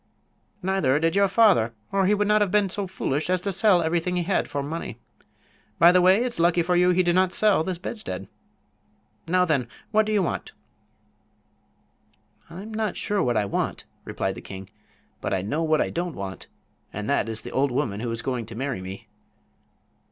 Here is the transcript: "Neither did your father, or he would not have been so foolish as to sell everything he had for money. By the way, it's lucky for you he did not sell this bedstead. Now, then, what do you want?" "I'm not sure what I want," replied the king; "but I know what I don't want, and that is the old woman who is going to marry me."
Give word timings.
"Neither 0.63 0.97
did 0.97 1.15
your 1.15 1.27
father, 1.27 1.73
or 1.91 2.07
he 2.07 2.15
would 2.15 2.27
not 2.27 2.41
have 2.41 2.49
been 2.49 2.69
so 2.71 2.87
foolish 2.87 3.29
as 3.29 3.39
to 3.41 3.51
sell 3.51 3.83
everything 3.83 4.15
he 4.15 4.23
had 4.23 4.47
for 4.47 4.63
money. 4.63 4.97
By 5.77 5.91
the 5.91 6.01
way, 6.01 6.23
it's 6.23 6.39
lucky 6.39 6.63
for 6.63 6.75
you 6.75 6.89
he 6.89 7.03
did 7.03 7.13
not 7.13 7.31
sell 7.31 7.63
this 7.63 7.77
bedstead. 7.77 8.27
Now, 9.27 9.45
then, 9.45 9.67
what 9.91 10.07
do 10.07 10.11
you 10.11 10.23
want?" 10.23 10.53
"I'm 12.49 12.73
not 12.73 12.97
sure 12.97 13.21
what 13.21 13.37
I 13.37 13.45
want," 13.45 13.83
replied 14.03 14.33
the 14.33 14.41
king; 14.41 14.71
"but 15.21 15.35
I 15.35 15.43
know 15.43 15.61
what 15.61 15.81
I 15.81 15.91
don't 15.91 16.15
want, 16.15 16.47
and 16.91 17.07
that 17.07 17.29
is 17.29 17.43
the 17.43 17.51
old 17.51 17.69
woman 17.69 17.99
who 17.99 18.09
is 18.09 18.23
going 18.23 18.47
to 18.47 18.55
marry 18.55 18.81
me." 18.81 19.07